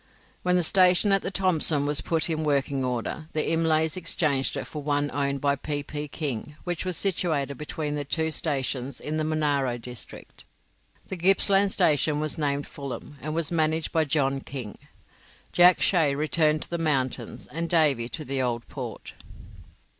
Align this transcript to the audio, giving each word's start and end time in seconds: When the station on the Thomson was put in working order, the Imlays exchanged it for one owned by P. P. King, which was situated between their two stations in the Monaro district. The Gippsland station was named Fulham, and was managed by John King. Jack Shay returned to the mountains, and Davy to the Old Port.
When 0.41 0.55
the 0.55 0.63
station 0.63 1.11
on 1.11 1.21
the 1.21 1.29
Thomson 1.29 1.85
was 1.85 2.01
put 2.01 2.27
in 2.27 2.43
working 2.43 2.83
order, 2.83 3.27
the 3.33 3.51
Imlays 3.51 3.95
exchanged 3.95 4.57
it 4.57 4.65
for 4.65 4.81
one 4.81 5.11
owned 5.13 5.41
by 5.41 5.55
P. 5.55 5.83
P. 5.83 6.07
King, 6.07 6.55
which 6.63 6.85
was 6.85 6.97
situated 6.97 7.55
between 7.59 7.93
their 7.93 8.03
two 8.03 8.31
stations 8.31 8.99
in 8.99 9.17
the 9.17 9.23
Monaro 9.23 9.77
district. 9.77 10.43
The 11.05 11.15
Gippsland 11.17 11.71
station 11.71 12.19
was 12.19 12.39
named 12.39 12.65
Fulham, 12.65 13.17
and 13.21 13.35
was 13.35 13.51
managed 13.51 13.91
by 13.91 14.05
John 14.05 14.39
King. 14.41 14.79
Jack 15.51 15.79
Shay 15.83 16.15
returned 16.15 16.63
to 16.63 16.69
the 16.71 16.79
mountains, 16.79 17.45
and 17.45 17.69
Davy 17.69 18.09
to 18.09 18.25
the 18.25 18.41
Old 18.41 18.67
Port. 18.67 19.13